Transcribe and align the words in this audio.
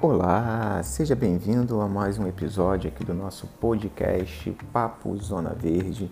Olá, 0.00 0.80
seja 0.84 1.16
bem-vindo 1.16 1.80
a 1.80 1.88
mais 1.88 2.20
um 2.20 2.28
episódio 2.28 2.88
aqui 2.88 3.04
do 3.04 3.12
nosso 3.12 3.48
podcast 3.60 4.48
Papo 4.72 5.16
Zona 5.18 5.50
Verde. 5.50 6.08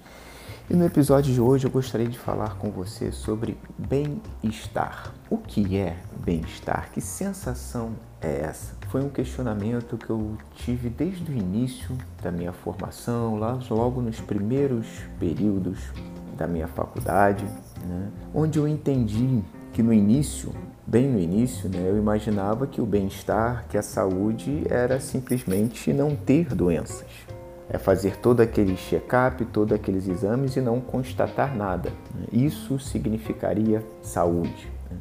E 0.69 0.75
no 0.75 0.85
episódio 0.85 1.32
de 1.32 1.41
hoje 1.41 1.69
eu 1.69 1.71
gostaria 1.71 2.09
de 2.09 2.19
falar 2.19 2.57
com 2.57 2.69
você 2.69 3.12
sobre 3.12 3.57
bem-estar. 3.79 5.14
O 5.30 5.39
que 5.39 5.77
é 5.77 5.96
bem-estar? 6.25 6.91
Que 6.91 7.00
sensação 7.00 7.93
é 8.21 8.41
essa? 8.41 8.75
Foi 8.89 9.04
um 9.04 9.09
questionamento 9.09 9.96
que 9.96 10.11
eu 10.11 10.37
tive 10.57 10.89
desde 10.89 11.30
o 11.30 11.32
início 11.37 11.96
da 12.21 12.32
minha 12.32 12.53
formação, 12.53 13.39
lá 13.39 13.57
logo 13.71 14.03
nos 14.03 14.21
primeiros 14.21 14.89
períodos 15.21 15.79
da 16.37 16.48
minha 16.48 16.66
faculdade, 16.66 17.45
né? 17.84 18.11
onde 18.34 18.59
eu 18.59 18.66
entendi 18.66 19.45
que 19.73 19.80
no 19.80 19.93
início, 19.93 20.53
bem 20.86 21.08
no 21.08 21.18
início, 21.18 21.68
né, 21.68 21.89
eu 21.89 21.96
imaginava 21.96 22.67
que 22.67 22.81
o 22.81 22.86
bem-estar, 22.86 23.67
que 23.68 23.76
a 23.76 23.82
saúde 23.82 24.63
era 24.71 25.00
simplesmente 25.00 25.93
não 25.93 26.14
ter 26.14 26.54
doenças. 26.54 27.04
É 27.68 27.76
fazer 27.76 28.18
todo 28.18 28.40
aquele 28.40 28.76
check-up, 28.76 29.45
todos 29.46 29.75
aqueles 29.75 30.07
exames 30.07 30.54
e 30.54 30.61
não 30.61 30.81
constatar 30.81 31.57
nada. 31.57 31.93
Isso 32.33 32.78
significaria 32.78 33.84
saúde. 34.00 34.70
Né. 34.89 34.98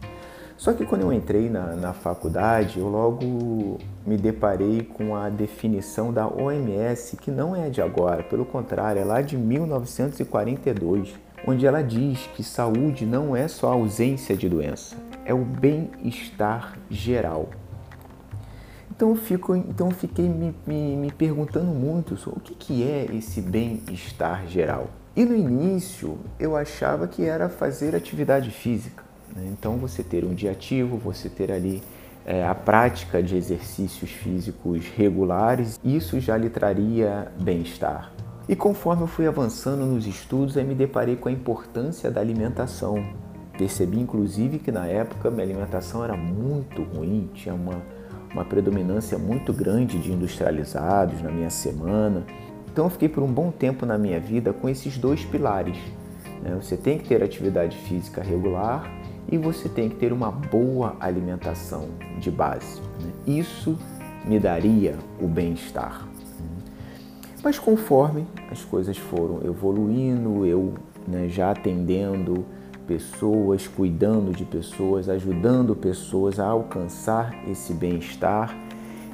Só 0.58 0.74
que 0.74 0.84
quando 0.84 1.02
eu 1.02 1.14
entrei 1.14 1.48
na, 1.48 1.76
na 1.76 1.94
faculdade, 1.94 2.80
eu 2.80 2.88
logo 2.88 3.78
me 4.04 4.18
deparei 4.18 4.82
com 4.82 5.16
a 5.16 5.30
definição 5.30 6.12
da 6.12 6.28
OMS, 6.28 7.18
que 7.18 7.30
não 7.30 7.56
é 7.56 7.70
de 7.70 7.84
agora, 7.84 8.24
pelo 8.24 8.46
contrário, 8.46 9.00
é 9.00 9.06
lá 9.06 9.22
de 9.22 9.38
1942 9.38 11.26
onde 11.48 11.66
ela 11.66 11.84
diz 11.84 12.28
que 12.36 12.44
saúde 12.44 13.06
não 13.06 13.36
é 13.36 13.48
só 13.48 13.72
ausência 13.72 14.36
de 14.36 14.50
doença, 14.50 14.96
é 15.26 15.34
o 15.34 15.44
bem-estar 15.44 16.78
geral. 16.90 17.50
Então 18.96 19.10
eu, 19.10 19.16
fico, 19.16 19.56
então 19.56 19.88
eu 19.90 19.94
fiquei 19.94 20.30
me, 20.30 20.56
me, 20.66 20.96
me 20.96 21.12
perguntando 21.12 21.72
muito 21.72 22.16
sobre 22.16 22.40
o 22.40 22.42
que, 22.42 22.56
que 22.56 22.84
é 22.84 23.08
esse 23.14 23.42
bem-estar 23.42 24.48
geral. 24.48 24.88
E 25.16 25.26
no 25.26 25.36
início 25.36 26.18
eu 26.40 26.56
achava 26.56 27.08
que 27.08 27.24
era 27.24 27.50
fazer 27.50 27.96
atividade 27.96 28.52
física. 28.52 29.04
Né? 29.36 29.50
Então 29.52 29.78
você 29.78 30.02
ter 30.02 30.24
um 30.24 30.34
dia 30.34 30.52
ativo, 30.52 30.98
você 30.98 31.28
ter 31.28 31.52
ali 31.52 31.84
é, 32.26 32.46
a 32.46 32.56
prática 32.56 33.22
de 33.22 33.36
exercícios 33.36 34.12
físicos 34.12 34.88
regulares, 34.88 35.80
isso 35.84 36.20
já 36.20 36.38
lhe 36.38 36.50
traria 36.50 37.32
bem-estar. 37.42 38.14
E 38.48 38.56
conforme 38.56 39.04
eu 39.04 39.08
fui 39.08 39.28
avançando 39.28 39.86
nos 39.86 40.06
estudos, 40.06 40.56
aí 40.56 40.64
me 40.64 40.76
deparei 40.76 41.16
com 41.16 41.28
a 41.28 41.32
importância 41.32 42.10
da 42.10 42.22
alimentação. 42.22 43.04
Percebi, 43.58 44.00
inclusive, 44.00 44.60
que 44.60 44.72
na 44.72 44.86
época 44.86 45.32
minha 45.32 45.44
alimentação 45.44 46.04
era 46.04 46.16
muito 46.18 46.84
ruim, 46.84 47.30
tinha 47.34 47.56
uma, 47.56 47.82
uma 48.34 48.44
predominância 48.44 49.18
muito 49.18 49.54
grande 49.54 49.98
de 49.98 50.12
industrializados 50.12 51.22
na 51.22 51.32
minha 51.32 51.50
semana. 51.50 52.26
Então 52.72 52.86
eu 52.86 52.90
fiquei 52.90 53.08
por 53.08 53.24
um 53.24 53.32
bom 53.32 53.52
tempo 53.52 53.86
na 53.86 53.98
minha 53.98 54.20
vida 54.20 54.52
com 54.52 54.68
esses 54.68 54.98
dois 54.98 55.24
pilares. 55.24 55.78
Né? 56.42 56.58
Você 56.62 56.76
tem 56.76 56.98
que 56.98 57.08
ter 57.08 57.24
atividade 57.24 57.78
física 57.78 58.22
regular 58.22 58.92
e 59.32 59.38
você 59.38 59.70
tem 59.70 59.90
que 59.90 59.96
ter 59.96 60.12
uma 60.12 60.30
boa 60.30 60.98
alimentação 61.00 61.88
de 62.20 62.30
base. 62.30 62.82
Né? 63.02 63.12
Isso 63.26 63.78
me 64.26 64.40
daria 64.40 64.96
o 65.22 65.28
bem-estar. 65.28 66.08
Mas 67.44 67.60
conforme 67.60 68.26
as 68.52 68.66
coisas 68.66 68.98
foram 68.98 69.40
evoluindo, 69.46 70.46
eu 70.46 70.74
né, 71.08 71.30
já 71.30 71.52
atendendo 71.52 72.44
pessoas, 72.88 73.68
cuidando 73.68 74.32
de 74.32 74.46
pessoas, 74.46 75.10
ajudando 75.10 75.76
pessoas 75.76 76.40
a 76.40 76.46
alcançar 76.46 77.36
esse 77.50 77.74
bem-estar, 77.74 78.56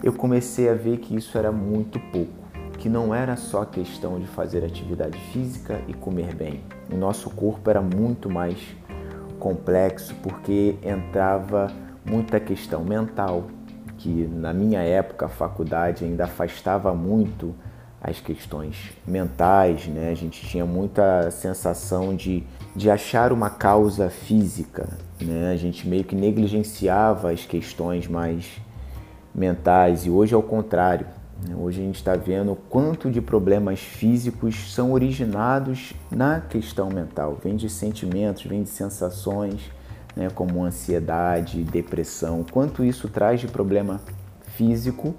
eu 0.03 0.13
comecei 0.13 0.69
a 0.69 0.73
ver 0.73 0.97
que 0.97 1.15
isso 1.15 1.37
era 1.37 1.51
muito 1.51 1.99
pouco, 2.11 2.33
que 2.77 2.89
não 2.89 3.13
era 3.13 3.35
só 3.35 3.63
questão 3.65 4.19
de 4.19 4.27
fazer 4.27 4.65
atividade 4.65 5.17
física 5.31 5.81
e 5.87 5.93
comer 5.93 6.35
bem. 6.35 6.61
O 6.91 6.95
nosso 6.95 7.29
corpo 7.29 7.69
era 7.69 7.81
muito 7.81 8.29
mais 8.29 8.57
complexo 9.39 10.15
porque 10.21 10.75
entrava 10.83 11.67
muita 12.05 12.39
questão 12.39 12.83
mental, 12.83 13.47
que 13.97 14.27
na 14.27 14.53
minha 14.53 14.81
época 14.81 15.27
a 15.27 15.29
faculdade 15.29 16.03
ainda 16.03 16.25
afastava 16.25 16.93
muito 16.93 17.53
as 18.01 18.19
questões 18.19 18.91
mentais, 19.07 19.87
né? 19.87 20.09
A 20.09 20.15
gente 20.15 20.45
tinha 20.47 20.65
muita 20.65 21.29
sensação 21.29 22.15
de, 22.15 22.43
de 22.75 22.89
achar 22.89 23.31
uma 23.31 23.49
causa 23.49 24.09
física, 24.09 24.89
né? 25.21 25.51
A 25.51 25.55
gente 25.55 25.87
meio 25.87 26.03
que 26.03 26.15
negligenciava 26.15 27.31
as 27.31 27.45
questões 27.45 28.07
mais 28.07 28.59
mentais 29.33 30.05
e 30.05 30.09
hoje 30.09 30.33
é 30.33 30.37
o 30.37 30.41
contrário. 30.41 31.05
Né? 31.47 31.55
Hoje 31.55 31.79
a 31.79 31.83
gente 31.83 31.95
está 31.95 32.15
vendo 32.15 32.55
quanto 32.69 33.09
de 33.11 33.21
problemas 33.21 33.79
físicos 33.79 34.73
são 34.73 34.91
originados 34.91 35.93
na 36.09 36.41
questão 36.41 36.89
mental. 36.89 37.37
Vem 37.43 37.55
de 37.55 37.69
sentimentos, 37.69 38.43
vem 38.43 38.63
de 38.63 38.69
sensações, 38.69 39.61
né? 40.15 40.29
como 40.33 40.63
ansiedade, 40.63 41.63
depressão. 41.63 42.43
Quanto 42.51 42.83
isso 42.83 43.07
traz 43.07 43.39
de 43.39 43.47
problema 43.47 44.01
físico 44.55 45.15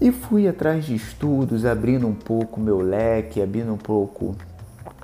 e 0.00 0.12
fui 0.12 0.46
atrás 0.46 0.84
de 0.84 0.94
estudos, 0.94 1.64
abrindo 1.64 2.06
um 2.06 2.14
pouco 2.14 2.60
o 2.60 2.62
meu 2.62 2.78
leque, 2.80 3.42
abrindo 3.42 3.72
um 3.72 3.76
pouco 3.76 4.36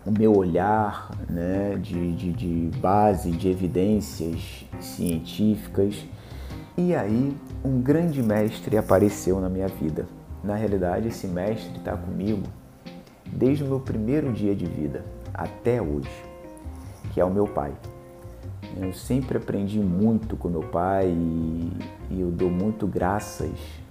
o 0.06 0.10
meu 0.10 0.36
olhar 0.36 1.10
né, 1.28 1.76
de, 1.80 2.12
de, 2.12 2.32
de 2.32 2.78
base, 2.78 3.32
de 3.32 3.48
evidências 3.48 4.64
científicas. 4.80 6.06
E 6.76 6.94
aí 6.94 7.36
um 7.64 7.80
grande 7.80 8.22
mestre 8.22 8.76
apareceu 8.76 9.40
na 9.40 9.48
minha 9.48 9.66
vida. 9.66 10.06
Na 10.44 10.54
realidade, 10.54 11.08
esse 11.08 11.26
mestre 11.26 11.78
está 11.78 11.96
comigo 11.96 12.42
desde 13.26 13.64
o 13.64 13.66
meu 13.66 13.80
primeiro 13.80 14.32
dia 14.32 14.54
de 14.54 14.66
vida 14.66 15.04
até 15.32 15.82
hoje, 15.82 16.10
que 17.12 17.20
é 17.20 17.24
o 17.24 17.30
meu 17.30 17.48
pai. 17.48 17.72
Eu 18.76 18.92
sempre 18.92 19.38
aprendi 19.38 19.80
muito 19.80 20.36
com 20.36 20.48
meu 20.48 20.62
pai 20.62 21.08
e, 21.08 21.72
e 22.10 22.20
eu 22.20 22.30
dou 22.30 22.50
muito 22.50 22.86
graças 22.86 23.83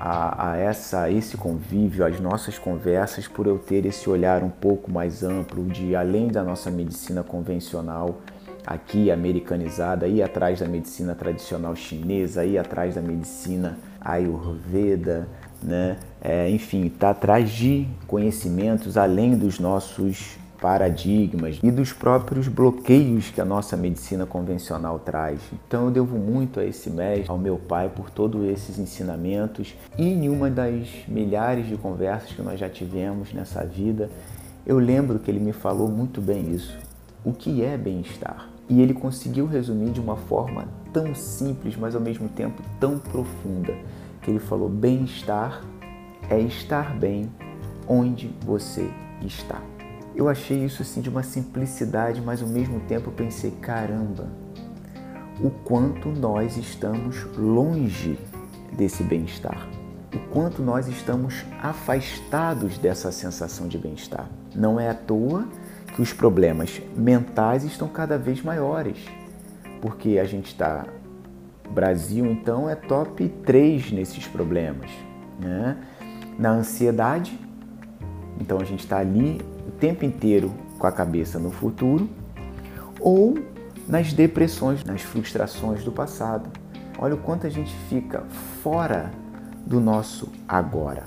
a, 0.00 0.50
a, 0.50 0.56
essa, 0.56 1.10
esse 1.10 1.36
convívio, 1.36 2.04
às 2.04 2.20
nossas 2.20 2.58
conversas, 2.58 3.26
por 3.26 3.46
eu 3.46 3.58
ter 3.58 3.84
esse 3.84 4.08
olhar 4.08 4.42
um 4.42 4.50
pouco 4.50 4.90
mais 4.90 5.22
amplo 5.22 5.64
de 5.64 5.96
além 5.96 6.28
da 6.28 6.42
nossa 6.42 6.70
medicina 6.70 7.22
convencional, 7.22 8.20
aqui 8.66 9.10
americanizada, 9.10 10.06
ir 10.06 10.22
atrás 10.22 10.60
da 10.60 10.68
medicina 10.68 11.14
tradicional 11.14 11.74
chinesa, 11.74 12.44
ir 12.44 12.58
atrás 12.58 12.94
da 12.94 13.00
medicina 13.00 13.78
ayurveda, 14.00 15.26
né? 15.62 15.96
É, 16.20 16.50
enfim, 16.50 16.88
tá 16.88 17.10
atrás 17.10 17.50
de 17.50 17.86
conhecimentos 18.06 18.96
além 18.96 19.36
dos 19.36 19.58
nossos 19.58 20.36
paradigmas 20.60 21.58
e 21.62 21.70
dos 21.70 21.92
próprios 21.92 22.48
bloqueios 22.48 23.30
que 23.30 23.40
a 23.40 23.44
nossa 23.44 23.76
medicina 23.76 24.26
convencional 24.26 24.98
traz. 24.98 25.40
Então 25.52 25.86
eu 25.86 25.90
devo 25.90 26.18
muito 26.18 26.60
a 26.60 26.64
esse 26.64 26.90
mestre, 26.90 27.30
ao 27.30 27.38
meu 27.38 27.56
pai, 27.56 27.88
por 27.88 28.10
todos 28.10 28.44
esses 28.44 28.78
ensinamentos 28.78 29.74
e 29.96 30.04
em 30.04 30.28
uma 30.28 30.50
das 30.50 30.88
milhares 31.06 31.66
de 31.66 31.76
conversas 31.76 32.32
que 32.32 32.42
nós 32.42 32.58
já 32.58 32.68
tivemos 32.68 33.32
nessa 33.32 33.64
vida, 33.64 34.10
eu 34.66 34.78
lembro 34.78 35.18
que 35.18 35.30
ele 35.30 35.40
me 35.40 35.52
falou 35.52 35.88
muito 35.88 36.20
bem 36.20 36.52
isso. 36.52 36.76
O 37.24 37.32
que 37.32 37.62
é 37.62 37.76
bem-estar? 37.76 38.48
E 38.68 38.82
ele 38.82 38.92
conseguiu 38.92 39.46
resumir 39.46 39.90
de 39.90 40.00
uma 40.00 40.16
forma 40.16 40.68
tão 40.92 41.14
simples, 41.14 41.76
mas 41.76 41.94
ao 41.94 42.00
mesmo 42.00 42.28
tempo 42.28 42.62
tão 42.78 42.98
profunda, 42.98 43.74
que 44.20 44.30
ele 44.30 44.38
falou: 44.38 44.68
bem-estar 44.68 45.62
é 46.28 46.38
estar 46.38 46.94
bem 46.98 47.30
onde 47.88 48.30
você 48.44 48.88
está. 49.22 49.77
Eu 50.14 50.28
achei 50.28 50.64
isso 50.64 50.82
assim 50.82 51.00
de 51.00 51.08
uma 51.08 51.22
simplicidade, 51.22 52.20
mas 52.20 52.42
ao 52.42 52.48
mesmo 52.48 52.80
tempo 52.80 53.08
eu 53.08 53.12
pensei, 53.12 53.52
caramba, 53.52 54.28
o 55.40 55.50
quanto 55.50 56.08
nós 56.08 56.56
estamos 56.56 57.24
longe 57.36 58.18
desse 58.72 59.02
bem-estar. 59.02 59.68
O 60.14 60.18
quanto 60.30 60.62
nós 60.62 60.88
estamos 60.88 61.44
afastados 61.62 62.78
dessa 62.78 63.12
sensação 63.12 63.68
de 63.68 63.78
bem-estar. 63.78 64.28
Não 64.54 64.80
é 64.80 64.88
à 64.88 64.94
toa 64.94 65.46
que 65.94 66.02
os 66.02 66.12
problemas 66.12 66.80
mentais 66.96 67.64
estão 67.64 67.88
cada 67.88 68.18
vez 68.18 68.42
maiores, 68.42 68.98
porque 69.80 70.18
a 70.18 70.24
gente 70.24 70.46
está. 70.46 70.86
Brasil, 71.70 72.24
então, 72.26 72.68
é 72.68 72.74
top 72.74 73.28
3 73.44 73.92
nesses 73.92 74.26
problemas. 74.26 74.90
Né? 75.38 75.76
Na 76.38 76.50
ansiedade, 76.50 77.38
então 78.40 78.58
a 78.58 78.64
gente 78.64 78.80
está 78.80 78.98
ali 78.98 79.40
tempo 79.78 80.04
inteiro 80.04 80.52
com 80.78 80.86
a 80.86 80.92
cabeça 80.92 81.38
no 81.38 81.50
futuro, 81.50 82.08
ou 83.00 83.38
nas 83.86 84.12
depressões, 84.12 84.84
nas 84.84 85.02
frustrações 85.02 85.82
do 85.82 85.90
passado. 85.90 86.50
Olha 86.98 87.14
o 87.14 87.18
quanto 87.18 87.46
a 87.46 87.50
gente 87.50 87.74
fica 87.88 88.22
fora 88.62 89.10
do 89.64 89.80
nosso 89.80 90.30
agora. 90.46 91.04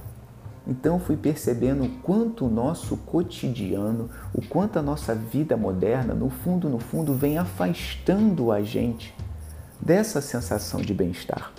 Então 0.65 1.00
fui 1.00 1.18
percebendo 1.18 1.83
o 1.83 1.89
quanto 2.01 2.45
o 2.45 2.50
nosso 2.50 2.95
cotidiano, 2.97 4.09
o 4.33 4.41
quanto 4.45 4.77
a 4.77 4.81
nossa 4.81 5.13
vida 5.13 5.57
moderna, 5.57 6.13
no 6.13 6.29
fundo, 6.29 6.69
no 6.69 6.79
fundo, 6.79 7.13
vem 7.13 7.38
afastando 7.38 8.51
a 8.51 8.62
gente 8.62 9.13
dessa 9.79 10.21
sensação 10.21 10.79
de 10.79 10.94
bem-estar. 10.94 11.51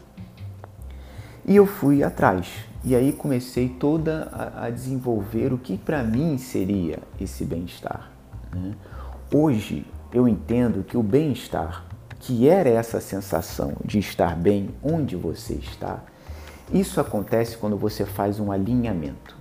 E 1.45 1.57
eu 1.57 1.67
fui 1.67 2.05
atrás. 2.05 2.72
E 2.85 2.97
aí 2.97 3.13
comecei 3.13 3.69
toda 3.69 4.29
a, 4.33 4.67
a 4.67 4.71
desenvolver 4.71 5.53
o 5.53 5.59
que 5.59 5.79
para 5.79 6.03
mim 6.03 6.37
seria 6.37 6.99
esse 7.21 7.45
bem-estar. 7.45 8.11
Né? 8.53 8.73
Hoje 9.33 9.87
eu 10.13 10.27
entendo 10.27 10.83
que 10.83 10.97
o 10.97 11.03
bem-estar, 11.03 11.85
que 12.19 12.49
era 12.49 12.69
essa 12.69 13.01
sensação 13.01 13.75
de 13.85 14.01
estar 14.01 14.37
bem 14.37 14.71
onde 14.83 15.15
você 15.15 15.55
está, 15.55 16.03
isso 16.73 17.01
acontece 17.01 17.57
quando 17.57 17.77
você 17.77 18.05
faz 18.05 18.41
um 18.41 18.51
alinhamento 18.51 19.37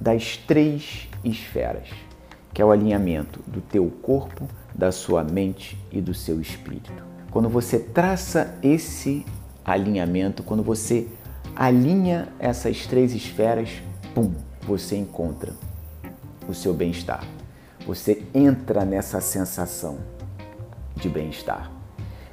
das 0.00 0.36
três 0.36 1.08
esferas, 1.24 1.88
que 2.54 2.62
é 2.62 2.64
o 2.64 2.70
alinhamento 2.70 3.40
do 3.46 3.60
teu 3.60 3.90
corpo, 4.02 4.46
da 4.74 4.92
sua 4.92 5.24
mente 5.24 5.76
e 5.90 6.00
do 6.00 6.14
seu 6.14 6.40
espírito. 6.40 6.92
Quando 7.30 7.48
você 7.48 7.78
traça 7.78 8.54
esse 8.62 9.26
alinhamento, 9.64 10.42
quando 10.42 10.62
você 10.62 11.08
alinha 11.54 12.28
essas 12.38 12.86
três 12.86 13.14
esferas, 13.14 13.70
pum, 14.14 14.32
você 14.62 14.96
encontra 14.96 15.52
o 16.48 16.54
seu 16.54 16.72
bem-estar. 16.74 17.24
Você 17.86 18.22
entra 18.34 18.84
nessa 18.84 19.20
sensação 19.20 19.98
de 20.96 21.08
bem-estar. 21.08 21.70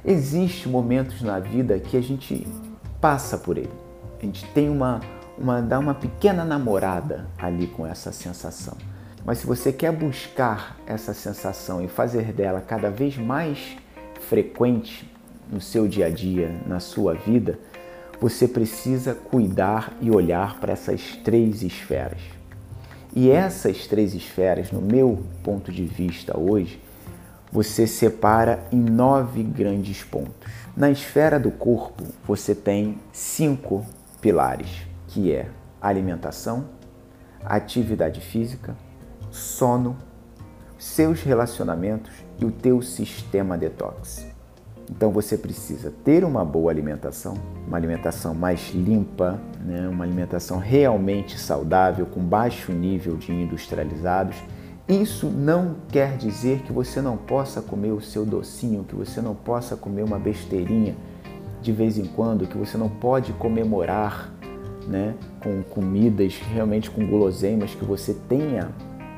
Existem 0.04 0.70
momentos 0.70 1.22
na 1.22 1.38
vida 1.38 1.78
que 1.78 1.96
a 1.96 2.00
gente 2.02 2.46
passa 3.00 3.36
por 3.36 3.58
ele. 3.58 3.72
A 4.20 4.24
gente 4.24 4.44
tem 4.52 4.68
uma, 4.68 5.00
uma 5.36 5.60
dá 5.60 5.78
uma 5.78 5.94
pequena 5.94 6.44
namorada 6.44 7.26
ali 7.38 7.66
com 7.66 7.86
essa 7.86 8.12
sensação. 8.12 8.76
Mas 9.24 9.38
se 9.38 9.46
você 9.46 9.72
quer 9.72 9.92
buscar 9.92 10.76
essa 10.86 11.12
sensação 11.12 11.82
e 11.84 11.88
fazer 11.88 12.32
dela 12.32 12.60
cada 12.60 12.90
vez 12.90 13.16
mais 13.16 13.76
frequente 14.20 15.10
no 15.50 15.60
seu 15.60 15.88
dia 15.88 16.06
a 16.06 16.10
dia, 16.10 16.54
na 16.66 16.80
sua 16.80 17.14
vida, 17.14 17.58
você 18.20 18.48
precisa 18.48 19.14
cuidar 19.14 19.96
e 20.00 20.10
olhar 20.10 20.58
para 20.58 20.72
essas 20.72 21.16
três 21.24 21.62
esferas. 21.62 22.20
E 23.14 23.30
essas 23.30 23.86
três 23.86 24.14
esferas, 24.14 24.70
no 24.70 24.80
meu 24.80 25.24
ponto 25.42 25.72
de 25.72 25.84
vista 25.84 26.38
hoje, 26.38 26.80
você 27.50 27.86
separa 27.86 28.62
em 28.70 28.78
nove 28.78 29.42
grandes 29.42 30.04
pontos. 30.04 30.52
Na 30.76 30.90
esfera 30.90 31.40
do 31.40 31.50
corpo, 31.50 32.04
você 32.26 32.54
tem 32.54 32.98
cinco 33.12 33.84
pilares, 34.20 34.86
que 35.08 35.32
é 35.32 35.48
alimentação, 35.80 36.66
atividade 37.44 38.20
física, 38.20 38.76
sono, 39.30 39.96
seus 40.78 41.22
relacionamentos 41.22 42.12
e 42.38 42.44
o 42.44 42.50
teu 42.52 42.82
sistema 42.82 43.56
detox. 43.56 44.27
Então 44.90 45.10
você 45.10 45.36
precisa 45.36 45.92
ter 46.02 46.24
uma 46.24 46.44
boa 46.44 46.70
alimentação, 46.70 47.34
uma 47.66 47.76
alimentação 47.76 48.34
mais 48.34 48.70
limpa, 48.74 49.38
né? 49.64 49.86
uma 49.88 50.04
alimentação 50.04 50.58
realmente 50.58 51.38
saudável, 51.38 52.06
com 52.06 52.20
baixo 52.20 52.72
nível 52.72 53.16
de 53.16 53.32
industrializados. 53.32 54.36
Isso 54.88 55.26
não 55.26 55.76
quer 55.88 56.16
dizer 56.16 56.62
que 56.62 56.72
você 56.72 57.02
não 57.02 57.16
possa 57.16 57.60
comer 57.60 57.92
o 57.92 58.00
seu 58.00 58.24
docinho, 58.24 58.84
que 58.84 58.94
você 58.94 59.20
não 59.20 59.34
possa 59.34 59.76
comer 59.76 60.02
uma 60.02 60.18
besteirinha 60.18 60.96
de 61.60 61.72
vez 61.72 61.98
em 61.98 62.06
quando, 62.06 62.46
que 62.46 62.56
você 62.56 62.78
não 62.78 62.88
pode 62.88 63.32
comemorar 63.34 64.32
né, 64.86 65.14
com 65.42 65.62
comidas 65.62 66.40
realmente 66.54 66.90
com 66.90 67.06
guloseimas 67.06 67.74
que 67.74 67.84
você 67.84 68.14
tenha 68.14 68.70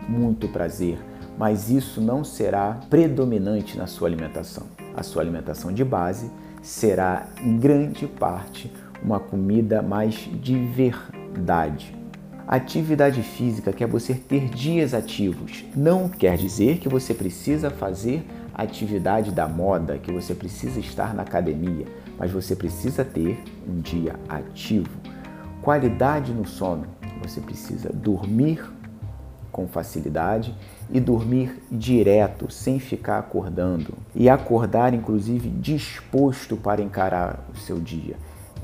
muito 0.08 0.48
prazer, 0.48 0.98
mas 1.38 1.70
isso 1.70 2.00
não 2.00 2.24
será 2.24 2.80
predominante 2.90 3.78
na 3.78 3.86
sua 3.86 4.08
alimentação. 4.08 4.79
A 5.00 5.02
sua 5.02 5.22
alimentação 5.22 5.72
de 5.72 5.82
base 5.82 6.30
será 6.60 7.26
em 7.42 7.56
grande 7.56 8.06
parte 8.06 8.70
uma 9.02 9.18
comida 9.18 9.80
mais 9.80 10.28
de 10.42 10.54
verdade. 10.54 11.96
Atividade 12.46 13.22
física 13.22 13.72
quer 13.72 13.88
você 13.88 14.12
ter 14.12 14.50
dias 14.50 14.92
ativos. 14.92 15.64
Não 15.74 16.06
quer 16.06 16.36
dizer 16.36 16.80
que 16.80 16.86
você 16.86 17.14
precisa 17.14 17.70
fazer 17.70 18.26
atividade 18.52 19.32
da 19.32 19.48
moda, 19.48 19.96
que 19.96 20.12
você 20.12 20.34
precisa 20.34 20.78
estar 20.78 21.14
na 21.14 21.22
academia, 21.22 21.86
mas 22.18 22.30
você 22.30 22.54
precisa 22.54 23.02
ter 23.02 23.42
um 23.66 23.80
dia 23.80 24.16
ativo. 24.28 24.90
Qualidade 25.62 26.30
no 26.30 26.46
sono. 26.46 26.84
Você 27.22 27.40
precisa 27.40 27.90
dormir 27.90 28.62
com 29.50 29.66
facilidade 29.66 30.54
e 30.92 31.00
dormir 31.00 31.62
direto, 31.70 32.50
sem 32.50 32.78
ficar 32.78 33.18
acordando. 33.18 33.94
E 34.14 34.28
acordar, 34.28 34.92
inclusive, 34.92 35.48
disposto 35.48 36.56
para 36.56 36.82
encarar 36.82 37.44
o 37.54 37.56
seu 37.58 37.78
dia. 37.78 38.16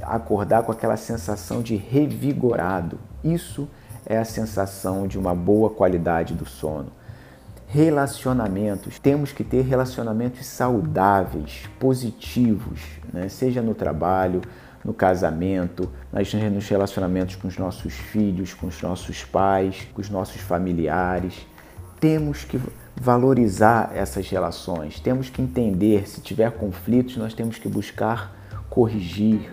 Acordar 0.02 0.62
com 0.62 0.72
aquela 0.72 0.96
sensação 0.96 1.62
de 1.62 1.76
revigorado. 1.76 2.98
Isso 3.22 3.68
é 4.04 4.18
a 4.18 4.24
sensação 4.24 5.06
de 5.06 5.18
uma 5.18 5.34
boa 5.34 5.70
qualidade 5.70 6.34
do 6.34 6.46
sono. 6.46 6.92
Relacionamentos. 7.66 8.98
Temos 8.98 9.32
que 9.32 9.42
ter 9.42 9.62
relacionamentos 9.62 10.46
saudáveis, 10.46 11.68
positivos, 11.80 12.80
né? 13.12 13.28
seja 13.28 13.60
no 13.60 13.74
trabalho, 13.74 14.40
no 14.84 14.94
casamento, 14.94 15.90
nos 16.52 16.68
relacionamentos 16.68 17.34
com 17.34 17.48
os 17.48 17.58
nossos 17.58 17.94
filhos, 17.94 18.54
com 18.54 18.68
os 18.68 18.80
nossos 18.80 19.24
pais, 19.24 19.88
com 19.92 20.00
os 20.00 20.08
nossos 20.08 20.40
familiares. 20.40 21.44
Temos 22.00 22.44
que 22.44 22.60
valorizar 22.94 23.92
essas 23.94 24.28
relações, 24.28 25.00
temos 25.00 25.28
que 25.30 25.40
entender 25.42 26.08
se 26.08 26.20
tiver 26.20 26.50
conflitos, 26.52 27.16
nós 27.16 27.34
temos 27.34 27.58
que 27.58 27.68
buscar 27.68 28.36
corrigir. 28.68 29.52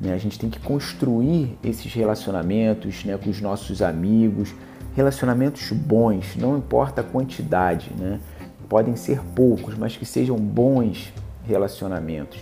Né? 0.00 0.12
A 0.12 0.18
gente 0.18 0.38
tem 0.38 0.50
que 0.50 0.60
construir 0.60 1.58
esses 1.62 1.92
relacionamentos 1.92 3.04
né, 3.04 3.16
com 3.16 3.30
os 3.30 3.40
nossos 3.40 3.82
amigos, 3.82 4.54
relacionamentos 4.94 5.70
bons, 5.72 6.36
não 6.36 6.56
importa 6.56 7.00
a 7.00 7.04
quantidade, 7.04 7.90
né? 7.96 8.20
podem 8.68 8.96
ser 8.96 9.20
poucos, 9.34 9.76
mas 9.76 9.96
que 9.96 10.04
sejam 10.04 10.36
bons 10.36 11.12
relacionamentos 11.46 12.38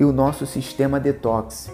e 0.00 0.04
o 0.04 0.12
nosso 0.12 0.46
sistema 0.46 0.98
detox, 0.98 1.70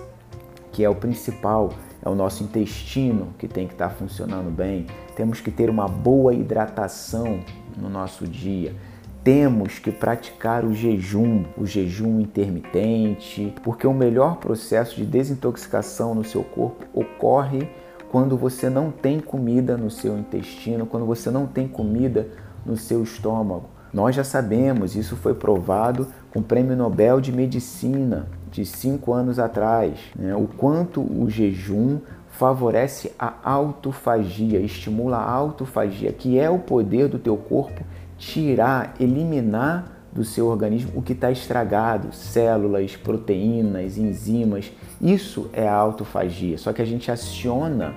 que 0.73 0.83
é 0.83 0.91
o 0.91 0.95
principal, 0.97 1.73
é 2.07 2.09
o 2.09 2.15
nosso 2.15 2.45
intestino 2.45 3.35
que 3.37 3.49
tem 3.49 3.67
que 3.67 3.75
estar 3.75 3.91
funcionando 3.91 4.49
bem. 4.49 4.87
Temos 5.17 5.41
que 5.41 5.51
ter 5.51 5.69
uma 5.69 5.89
boa 5.89 6.33
hidratação 6.33 7.41
no 7.77 7.91
nosso 7.91 8.29
dia. 8.29 8.77
Temos 9.25 9.81
que 9.81 9.91
praticar 9.91 10.65
o 10.65 10.73
jejum, 10.73 11.43
o 11.59 11.67
jejum 11.67 12.21
intermitente, 12.21 13.53
porque 13.65 13.89
o 13.89 13.93
melhor 13.93 14.37
processo 14.37 14.95
de 14.95 15.05
desintoxicação 15.05 16.15
no 16.15 16.23
seu 16.23 16.45
corpo 16.45 16.87
ocorre 16.95 17.69
quando 18.09 18.37
você 18.37 18.71
não 18.71 18.93
tem 18.93 19.19
comida 19.19 19.77
no 19.77 19.91
seu 19.91 20.17
intestino, 20.17 20.87
quando 20.87 21.05
você 21.05 21.29
não 21.29 21.45
tem 21.45 21.67
comida 21.67 22.29
no 22.65 22.77
seu 22.77 23.03
estômago. 23.03 23.69
Nós 23.93 24.15
já 24.15 24.23
sabemos, 24.23 24.95
isso 24.95 25.17
foi 25.17 25.35
provado 25.35 26.07
com 26.31 26.39
o 26.39 26.45
Prêmio 26.45 26.77
Nobel 26.77 27.21
de 27.21 27.33
Medicina 27.33 28.29
de 28.57 28.65
cinco 28.65 29.13
anos 29.13 29.39
atrás, 29.39 29.99
né? 30.19 30.35
o 30.35 30.47
quanto 30.47 31.03
o 31.03 31.29
jejum 31.29 31.99
favorece 32.27 33.13
a 33.19 33.35
autofagia, 33.43 34.59
estimula 34.61 35.19
a 35.19 35.31
autofagia, 35.31 36.11
que 36.11 36.39
é 36.39 36.49
o 36.49 36.59
poder 36.59 37.07
do 37.07 37.19
teu 37.19 37.37
corpo 37.37 37.85
tirar, 38.17 38.95
eliminar 38.99 39.93
do 40.11 40.25
seu 40.25 40.47
organismo 40.47 40.91
o 40.95 41.03
que 41.03 41.13
está 41.13 41.31
estragado, 41.31 42.15
células, 42.15 42.97
proteínas, 42.97 43.99
enzimas. 43.99 44.73
Isso 45.03 45.51
é 45.53 45.69
a 45.69 45.75
autofagia. 45.75 46.57
Só 46.57 46.73
que 46.73 46.81
a 46.81 46.87
gente 46.87 47.11
aciona 47.11 47.97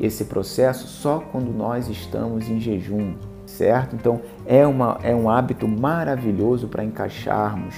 esse 0.00 0.26
processo 0.26 0.86
só 0.86 1.18
quando 1.18 1.52
nós 1.52 1.88
estamos 1.88 2.48
em 2.48 2.60
jejum 2.60 3.14
certo? 3.46 3.96
Então 3.96 4.20
é, 4.46 4.64
uma, 4.64 4.98
é 5.02 5.14
um 5.14 5.28
hábito 5.28 5.66
maravilhoso 5.66 6.68
para 6.68 6.84
encaixarmos 6.84 7.74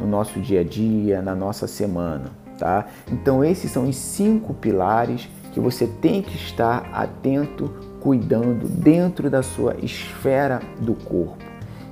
no 0.00 0.06
nosso 0.06 0.40
dia 0.40 0.60
a 0.60 0.64
dia, 0.64 1.20
na 1.20 1.34
nossa 1.34 1.66
semana, 1.66 2.30
tá? 2.58 2.86
Então 3.12 3.44
esses 3.44 3.70
são 3.70 3.88
os 3.88 3.96
cinco 3.96 4.54
pilares 4.54 5.28
que 5.52 5.60
você 5.60 5.86
tem 5.86 6.22
que 6.22 6.36
estar 6.36 6.88
atento, 6.92 7.70
cuidando 8.00 8.66
dentro 8.68 9.28
da 9.28 9.42
sua 9.42 9.76
esfera 9.82 10.60
do 10.80 10.94
corpo. 10.94 11.44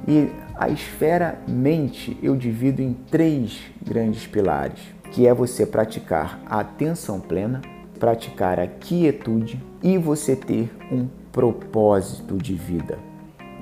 E 0.07 0.31
a 0.55 0.69
esfera 0.69 1.39
mente 1.47 2.19
eu 2.23 2.35
divido 2.35 2.81
em 2.81 2.95
três 2.95 3.61
grandes 3.85 4.27
pilares, 4.27 4.81
que 5.11 5.27
é 5.27 5.35
você 5.35 5.67
praticar 5.67 6.41
a 6.47 6.61
atenção 6.61 7.21
plena, 7.21 7.61
praticar 7.99 8.59
a 8.59 8.67
quietude 8.67 9.63
e 9.83 9.99
você 9.99 10.35
ter 10.35 10.71
um 10.91 11.07
propósito 11.33 12.37
de 12.37 12.55
vida. 12.55 12.99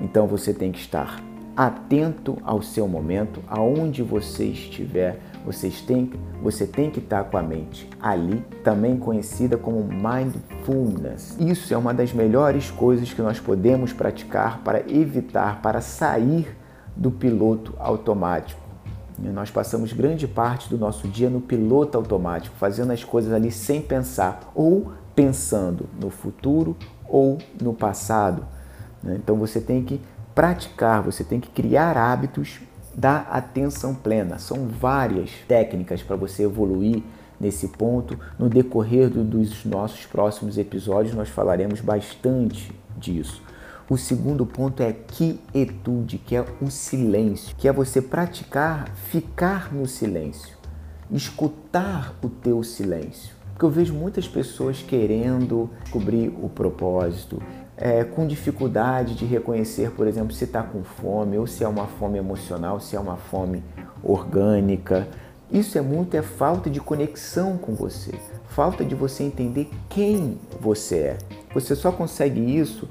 Então 0.01 0.27
você 0.27 0.53
tem 0.53 0.71
que 0.71 0.79
estar 0.79 1.21
atento 1.57 2.37
ao 2.43 2.61
seu 2.61 2.87
momento, 2.87 3.41
aonde 3.47 4.03
você 4.03 4.45
estiver, 4.45 5.19
vocês 5.43 5.81
têm, 5.81 6.11
você 6.43 6.67
tem 6.67 6.91
que 6.91 6.99
estar 6.99 7.23
com 7.23 7.35
a 7.35 7.41
mente 7.41 7.89
ali, 7.99 8.45
também 8.63 8.95
conhecida 8.95 9.57
como 9.57 9.83
mindfulness. 9.83 11.35
Isso 11.39 11.73
é 11.73 11.77
uma 11.77 11.95
das 11.95 12.13
melhores 12.13 12.69
coisas 12.69 13.11
que 13.11 13.23
nós 13.23 13.39
podemos 13.39 13.91
praticar 13.91 14.61
para 14.63 14.81
evitar, 14.87 15.59
para 15.63 15.81
sair 15.81 16.55
do 16.95 17.09
piloto 17.09 17.73
automático. 17.79 18.61
Nós 19.17 19.49
passamos 19.49 19.91
grande 19.93 20.27
parte 20.27 20.69
do 20.69 20.77
nosso 20.77 21.07
dia 21.07 21.27
no 21.27 21.41
piloto 21.41 21.97
automático, 21.97 22.55
fazendo 22.57 22.91
as 22.91 23.03
coisas 23.03 23.33
ali 23.33 23.51
sem 23.51 23.81
pensar, 23.81 24.51
ou 24.53 24.91
pensando 25.15 25.87
no 25.99 26.11
futuro 26.11 26.77
ou 27.09 27.39
no 27.59 27.73
passado. 27.73 28.45
Né? 29.01 29.15
Então 29.15 29.35
você 29.37 29.59
tem 29.59 29.83
que 29.83 29.99
praticar, 30.37 31.01
você 31.01 31.23
tem 31.23 31.39
que 31.39 31.49
criar 31.49 31.97
hábitos 31.97 32.59
da 32.95 33.21
atenção 33.21 33.95
plena. 33.95 34.37
São 34.37 34.67
várias 34.67 35.31
técnicas 35.47 36.03
para 36.03 36.15
você 36.15 36.43
evoluir 36.43 37.01
nesse 37.39 37.69
ponto. 37.69 38.19
No 38.37 38.47
decorrer 38.47 39.09
dos 39.09 39.65
nossos 39.65 40.05
próximos 40.05 40.59
episódios, 40.59 41.15
nós 41.15 41.27
falaremos 41.27 41.81
bastante 41.81 42.71
disso. 42.95 43.41
O 43.89 43.97
segundo 43.97 44.45
ponto 44.45 44.83
é 44.83 44.93
quietude, 44.93 46.19
que 46.19 46.35
é 46.35 46.45
o 46.61 46.69
silêncio, 46.69 47.55
que 47.57 47.67
é 47.67 47.73
você 47.73 47.99
praticar 47.99 48.93
ficar 48.93 49.73
no 49.73 49.87
silêncio, 49.87 50.55
escutar 51.09 52.13
o 52.21 52.29
teu 52.29 52.61
silêncio. 52.61 53.35
Porque 53.53 53.65
eu 53.65 53.71
vejo 53.71 53.95
muitas 53.95 54.27
pessoas 54.27 54.83
querendo 54.83 55.67
descobrir 55.81 56.27
o 56.43 56.47
propósito, 56.47 57.41
é, 57.77 58.03
com 58.03 58.25
dificuldade 58.25 59.13
de 59.13 59.25
reconhecer, 59.25 59.91
por 59.91 60.07
exemplo, 60.07 60.33
se 60.33 60.45
está 60.45 60.63
com 60.63 60.83
fome, 60.83 61.37
ou 61.37 61.45
se 61.45 61.63
é 61.63 61.67
uma 61.67 61.85
fome 61.85 62.17
emocional, 62.17 62.79
se 62.79 62.95
é 62.95 62.99
uma 62.99 63.17
fome 63.17 63.63
orgânica. 64.03 65.07
Isso 65.51 65.77
é 65.77 65.81
muito 65.81 66.17
é 66.17 66.21
falta 66.21 66.69
de 66.69 66.81
conexão 66.81 67.57
com 67.57 67.75
você, 67.75 68.11
falta 68.49 68.83
de 68.83 68.95
você 68.95 69.23
entender 69.23 69.69
quem 69.87 70.39
você 70.59 70.97
é. 70.97 71.17
Você 71.53 71.75
só 71.75 71.91
consegue 71.91 72.39
isso 72.39 72.89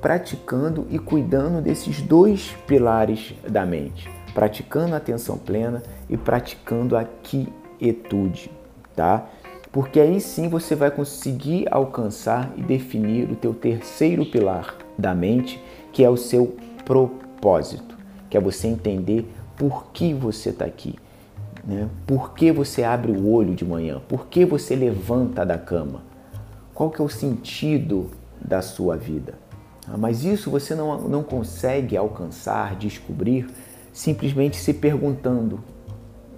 praticando 0.00 0.86
e 0.88 0.98
cuidando 0.98 1.60
desses 1.60 2.00
dois 2.00 2.56
pilares 2.66 3.34
da 3.48 3.66
mente, 3.66 4.08
praticando 4.32 4.94
a 4.94 4.98
atenção 4.98 5.36
plena 5.36 5.82
e 6.08 6.16
praticando 6.16 6.96
a 6.96 7.04
quietude, 7.04 8.50
tá? 8.94 9.28
Porque 9.70 10.00
aí 10.00 10.20
sim 10.20 10.48
você 10.48 10.74
vai 10.74 10.90
conseguir 10.90 11.66
alcançar 11.70 12.52
e 12.56 12.62
definir 12.62 13.30
o 13.30 13.36
teu 13.36 13.52
terceiro 13.52 14.24
pilar 14.24 14.74
da 14.96 15.14
mente, 15.14 15.62
que 15.92 16.02
é 16.02 16.08
o 16.08 16.16
seu 16.16 16.56
propósito, 16.84 17.96
que 18.30 18.36
é 18.36 18.40
você 18.40 18.66
entender 18.66 19.30
por 19.56 19.86
que 19.92 20.14
você 20.14 20.50
está 20.50 20.64
aqui, 20.64 20.94
né? 21.64 21.88
Por 22.06 22.34
que 22.34 22.50
você 22.50 22.82
abre 22.82 23.12
o 23.12 23.28
olho 23.28 23.54
de 23.54 23.64
manhã? 23.64 24.00
Por 24.08 24.26
que 24.26 24.44
você 24.44 24.74
levanta 24.74 25.44
da 25.44 25.58
cama? 25.58 26.02
Qual 26.72 26.90
que 26.90 27.00
é 27.00 27.04
o 27.04 27.08
sentido 27.08 28.10
da 28.40 28.62
sua 28.62 28.96
vida? 28.96 29.34
Ah, 29.86 29.96
mas 29.96 30.24
isso 30.24 30.50
você 30.50 30.74
não, 30.74 31.08
não 31.08 31.22
consegue 31.22 31.96
alcançar, 31.96 32.76
descobrir, 32.76 33.48
simplesmente 33.92 34.56
se 34.56 34.72
perguntando, 34.72 35.60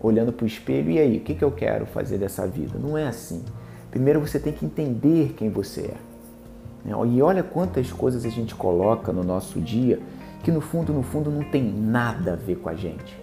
olhando 0.00 0.32
para 0.32 0.44
o 0.44 0.46
espelho, 0.46 0.90
e 0.90 0.98
aí, 0.98 1.16
o 1.18 1.20
que, 1.20 1.34
que 1.34 1.44
eu 1.44 1.50
quero 1.50 1.86
fazer 1.86 2.18
dessa 2.18 2.46
vida? 2.46 2.78
Não 2.78 2.96
é 2.96 3.06
assim. 3.06 3.44
Primeiro 3.90 4.20
você 4.20 4.38
tem 4.38 4.52
que 4.52 4.64
entender 4.64 5.34
quem 5.36 5.50
você 5.50 5.82
é. 5.82 6.88
Né? 6.88 6.94
E 7.08 7.20
olha 7.22 7.42
quantas 7.42 7.92
coisas 7.92 8.24
a 8.24 8.28
gente 8.28 8.54
coloca 8.54 9.12
no 9.12 9.22
nosso 9.22 9.60
dia 9.60 10.00
que 10.42 10.50
no 10.50 10.60
fundo, 10.60 10.92
no 10.92 11.02
fundo, 11.02 11.30
não 11.30 11.42
tem 11.42 11.62
nada 11.62 12.32
a 12.32 12.36
ver 12.36 12.56
com 12.56 12.68
a 12.68 12.74
gente. 12.74 13.14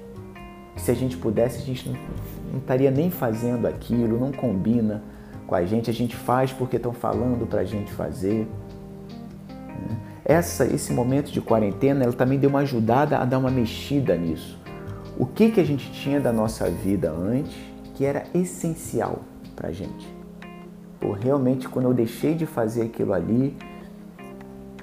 Se 0.76 0.92
a 0.92 0.94
gente 0.94 1.18
pudesse, 1.18 1.58
a 1.58 1.66
gente 1.66 1.90
não, 1.90 1.98
não 2.52 2.60
estaria 2.60 2.92
nem 2.92 3.10
fazendo 3.10 3.66
aquilo, 3.66 4.20
não 4.20 4.32
combina 4.32 5.02
com 5.48 5.56
a 5.56 5.66
gente, 5.66 5.90
a 5.90 5.94
gente 5.94 6.16
faz 6.16 6.52
porque 6.52 6.76
estão 6.76 6.94
falando 6.94 7.48
para 7.48 7.62
a 7.62 7.66
gente 7.66 7.92
fazer. 7.92 8.48
Né? 9.50 9.98
essa, 10.28 10.66
esse 10.66 10.92
momento 10.92 11.32
de 11.32 11.40
quarentena 11.40 12.04
ela 12.04 12.12
também 12.12 12.38
deu 12.38 12.50
uma 12.50 12.60
ajudada 12.60 13.18
a 13.18 13.24
dar 13.24 13.40
uma 13.40 13.50
mexida 13.50 14.16
nisso. 14.18 14.57
O 15.20 15.26
que, 15.26 15.50
que 15.50 15.60
a 15.60 15.64
gente 15.64 15.92
tinha 15.92 16.20
da 16.20 16.32
nossa 16.32 16.70
vida 16.70 17.12
antes 17.12 17.56
que 17.96 18.06
era 18.06 18.26
essencial 18.36 19.22
para 19.56 19.72
gente? 19.72 20.08
Pô, 21.00 21.12
realmente, 21.12 21.68
quando 21.68 21.86
eu 21.86 21.94
deixei 21.94 22.36
de 22.36 22.46
fazer 22.46 22.84
aquilo 22.84 23.14
ali, 23.14 23.58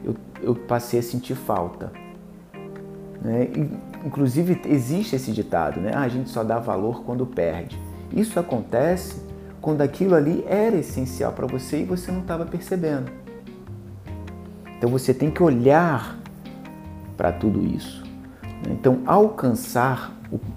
eu, 0.05 0.17
eu 0.43 0.55
passei 0.57 0.99
a 0.99 1.03
sentir 1.03 1.37
falta. 1.37 1.93
Né? 3.23 3.49
E, 3.55 4.07
inclusive, 4.07 4.61
existe 4.67 5.15
esse 5.15 5.31
ditado, 5.31 5.81
né? 5.81 5.93
Ah, 5.95 6.01
a 6.01 6.09
gente 6.09 6.29
só 6.31 6.43
dá 6.43 6.59
valor 6.59 7.05
quando 7.05 7.25
perde. 7.25 7.81
Isso 8.13 8.39
acontece 8.41 9.23
quando 9.61 9.83
aquilo 9.83 10.17
ali 10.17 10.45
era 10.49 10.77
essencial 10.77 11.33
para 11.33 11.47
você 11.47 11.83
e 11.83 11.85
você 11.85 12.11
não 12.11 12.21
estava 12.21 12.45
percebendo. 12.45 13.11
Então 14.77 14.91
você 14.91 15.15
tem 15.15 15.31
que 15.31 15.43
olhar 15.43 16.19
para 17.17 17.31
tudo 17.31 17.65
isso. 17.65 18.05
Então, 18.71 19.01
alcançar 19.07 20.15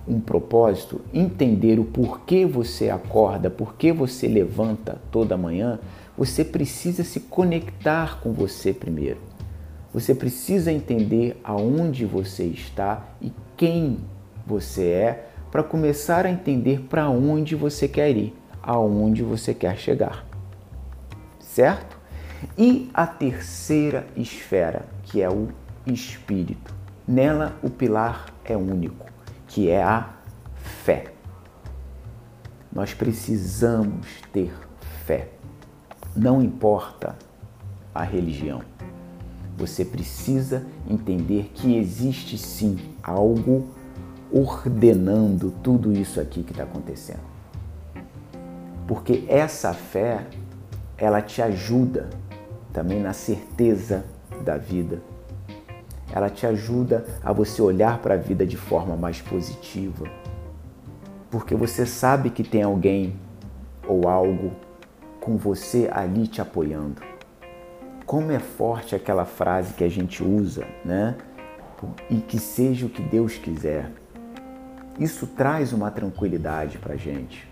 um 0.07 0.19
propósito, 0.19 1.01
entender 1.13 1.79
o 1.79 1.83
porquê 1.83 2.45
você 2.45 2.89
acorda, 2.89 3.49
porquê 3.49 3.91
você 3.91 4.27
levanta 4.27 4.97
toda 5.11 5.37
manhã, 5.37 5.79
você 6.17 6.43
precisa 6.43 7.03
se 7.03 7.19
conectar 7.19 8.19
com 8.21 8.31
você 8.31 8.73
primeiro. 8.73 9.19
Você 9.93 10.13
precisa 10.15 10.71
entender 10.71 11.39
aonde 11.43 12.05
você 12.05 12.43
está 12.43 13.05
e 13.21 13.31
quem 13.55 13.97
você 14.45 14.85
é 14.85 15.29
para 15.51 15.63
começar 15.63 16.25
a 16.25 16.29
entender 16.29 16.81
para 16.81 17.09
onde 17.09 17.55
você 17.55 17.87
quer 17.87 18.15
ir, 18.15 18.33
aonde 18.61 19.23
você 19.23 19.53
quer 19.53 19.77
chegar. 19.77 20.25
Certo? 21.39 21.97
E 22.57 22.89
a 22.93 23.07
terceira 23.07 24.05
esfera, 24.15 24.85
que 25.03 25.21
é 25.21 25.29
o 25.29 25.47
espírito. 25.85 26.76
Nela 27.07 27.55
o 27.63 27.69
pilar 27.69 28.25
é 28.43 28.57
único, 28.57 29.05
que 29.47 29.69
é 29.69 29.81
a 29.81 30.09
fé. 30.55 31.13
Nós 32.69 32.93
precisamos 32.93 34.07
ter 34.33 34.53
fé. 35.05 35.29
Não 36.13 36.41
importa 36.41 37.15
a 37.95 38.03
religião. 38.03 38.61
Você 39.57 39.85
precisa 39.85 40.65
entender 40.87 41.51
que 41.53 41.77
existe 41.77 42.37
sim 42.37 42.77
algo 43.01 43.69
ordenando 44.31 45.51
tudo 45.63 45.93
isso 45.93 46.19
aqui 46.19 46.43
que 46.43 46.51
está 46.51 46.63
acontecendo. 46.63 47.25
Porque 48.85 49.23
essa 49.29 49.73
fé, 49.73 50.27
ela 50.97 51.21
te 51.21 51.41
ajuda 51.41 52.09
também 52.73 53.01
na 53.01 53.13
certeza 53.13 54.05
da 54.43 54.57
vida. 54.57 55.01
Ela 56.17 56.31
te 56.31 56.47
ajuda 56.47 57.05
a 57.24 57.31
você 57.31 57.62
olhar 57.62 58.00
para 58.00 58.15
a 58.15 58.17
vida 58.17 58.43
de 58.43 58.57
forma 58.57 58.95
mais 58.97 59.21
positiva, 59.21 60.09
porque 61.29 61.53
você 61.53 61.86
sabe 61.86 62.31
que 62.31 62.43
tem 62.43 62.63
alguém 62.63 63.15
ou 63.88 64.09
algo 64.09 64.51
com 65.21 65.38
você 65.38 65.88
ali 65.93 66.27
te 66.27 66.41
apoiando. 66.41 67.03
Como 68.03 68.31
é 68.31 68.39
forte 68.39 68.95
aquela 68.95 69.25
frase 69.25 69.75
que 69.75 69.83
a 69.83 69.89
gente 69.89 70.24
usa, 70.24 70.65
né? 70.83 71.15
E 72.09 72.15
que 72.15 72.39
seja 72.39 72.88
o 72.88 72.89
que 72.89 73.03
Deus 73.03 73.38
quiser. 73.38 73.91
Isso 75.00 75.27
traz 75.27 75.71
uma 75.71 75.91
tranquilidade 75.91 76.79
para 76.79 76.95
gente. 76.95 77.47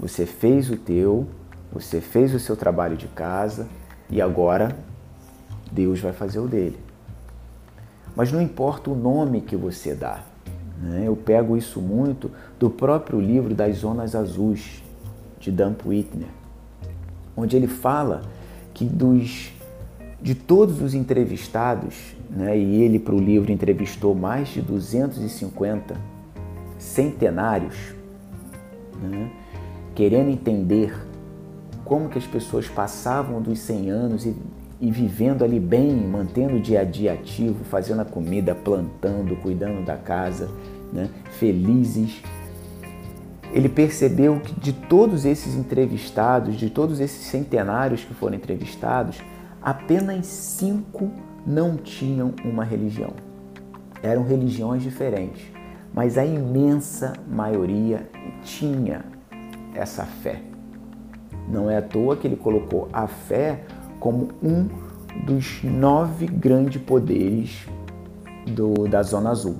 Você 0.00 0.24
fez 0.24 0.70
o 0.70 0.78
teu, 0.78 1.28
você 1.70 2.00
fez 2.00 2.32
o 2.32 2.40
seu 2.40 2.56
trabalho 2.56 2.96
de 2.96 3.08
casa, 3.08 3.68
e 4.08 4.22
agora 4.22 4.74
Deus 5.70 6.00
vai 6.00 6.14
fazer 6.14 6.38
o 6.38 6.48
dele. 6.48 6.85
Mas 8.16 8.32
não 8.32 8.40
importa 8.40 8.90
o 8.90 8.96
nome 8.96 9.42
que 9.42 9.54
você 9.54 9.94
dá. 9.94 10.20
Né? 10.82 11.04
Eu 11.06 11.14
pego 11.14 11.56
isso 11.56 11.80
muito 11.80 12.30
do 12.58 12.70
próprio 12.70 13.20
livro 13.20 13.54
das 13.54 13.76
Zonas 13.76 14.14
Azuis, 14.14 14.82
de 15.38 15.52
Dan 15.52 15.74
Whitner, 15.84 16.28
onde 17.36 17.56
ele 17.56 17.68
fala 17.68 18.22
que 18.74 18.84
dos 18.84 19.52
de 20.20 20.34
todos 20.34 20.80
os 20.80 20.94
entrevistados, 20.94 22.16
né, 22.30 22.58
e 22.58 22.82
ele 22.82 22.98
para 22.98 23.14
o 23.14 23.20
livro 23.20 23.52
entrevistou 23.52 24.14
mais 24.14 24.48
de 24.48 24.62
250 24.62 25.96
centenários, 26.78 27.94
né, 29.00 29.30
querendo 29.94 30.30
entender 30.30 30.92
como 31.84 32.08
que 32.08 32.18
as 32.18 32.26
pessoas 32.26 32.66
passavam 32.66 33.40
dos 33.40 33.58
100 33.60 33.90
anos 33.90 34.26
e, 34.26 34.34
e 34.80 34.90
vivendo 34.90 35.42
ali 35.42 35.58
bem, 35.58 35.94
mantendo 35.94 36.56
o 36.56 36.60
dia 36.60 36.80
a 36.80 36.84
dia 36.84 37.14
ativo, 37.14 37.64
fazendo 37.64 38.02
a 38.02 38.04
comida, 38.04 38.54
plantando, 38.54 39.36
cuidando 39.36 39.84
da 39.84 39.96
casa, 39.96 40.50
né? 40.92 41.08
felizes. 41.38 42.22
Ele 43.52 43.68
percebeu 43.68 44.38
que 44.40 44.58
de 44.60 44.72
todos 44.72 45.24
esses 45.24 45.54
entrevistados, 45.54 46.56
de 46.56 46.68
todos 46.68 47.00
esses 47.00 47.26
centenários 47.26 48.04
que 48.04 48.12
foram 48.12 48.36
entrevistados, 48.36 49.22
apenas 49.62 50.26
cinco 50.26 51.10
não 51.46 51.76
tinham 51.76 52.34
uma 52.44 52.64
religião. 52.64 53.12
Eram 54.02 54.24
religiões 54.24 54.82
diferentes, 54.82 55.46
mas 55.94 56.18
a 56.18 56.26
imensa 56.26 57.14
maioria 57.26 58.08
tinha 58.42 59.04
essa 59.74 60.04
fé. 60.04 60.42
Não 61.48 61.70
é 61.70 61.78
à 61.78 61.82
toa 61.82 62.16
que 62.16 62.26
ele 62.26 62.36
colocou 62.36 62.88
a 62.92 63.06
fé 63.06 63.64
como 64.06 64.28
um 64.40 64.68
dos 65.26 65.64
nove 65.64 66.28
grandes 66.28 66.80
poderes 66.80 67.66
do, 68.46 68.86
da 68.86 69.02
Zona 69.02 69.30
Azul. 69.30 69.56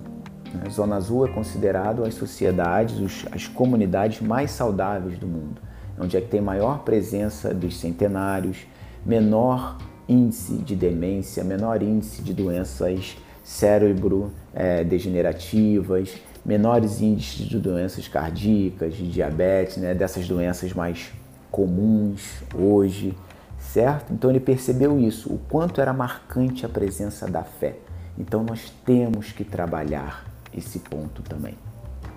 Né? 0.54 0.70
Zona 0.70 0.94
Azul 0.94 1.26
é 1.26 1.28
considerado 1.28 2.04
as 2.04 2.14
sociedades, 2.14 3.00
os, 3.00 3.26
as 3.32 3.48
comunidades 3.48 4.20
mais 4.20 4.52
saudáveis 4.52 5.18
do 5.18 5.26
mundo, 5.26 5.60
onde 5.98 6.16
é 6.16 6.20
que 6.20 6.28
tem 6.28 6.40
maior 6.40 6.84
presença 6.84 7.52
dos 7.52 7.76
centenários, 7.76 8.58
menor 9.04 9.78
índice 10.08 10.52
de 10.58 10.76
demência, 10.76 11.42
menor 11.42 11.82
índice 11.82 12.22
de 12.22 12.32
doenças 12.32 13.16
cérebro 13.42 14.30
é, 14.54 14.84
degenerativas, 14.84 16.14
menores 16.44 17.00
índices 17.00 17.46
de 17.46 17.58
doenças 17.58 18.06
cardíacas, 18.06 18.94
de 18.94 19.10
diabetes, 19.10 19.78
né, 19.78 19.92
dessas 19.92 20.28
doenças 20.28 20.72
mais 20.72 21.10
comuns 21.50 22.44
hoje, 22.54 23.12
certo? 23.72 24.12
Então 24.12 24.30
ele 24.30 24.40
percebeu 24.40 24.98
isso, 24.98 25.32
o 25.32 25.38
quanto 25.38 25.80
era 25.80 25.92
marcante 25.92 26.64
a 26.64 26.68
presença 26.68 27.28
da 27.28 27.42
fé. 27.42 27.76
Então 28.18 28.42
nós 28.42 28.72
temos 28.84 29.32
que 29.32 29.44
trabalhar 29.44 30.24
esse 30.56 30.78
ponto 30.78 31.22
também, 31.22 31.54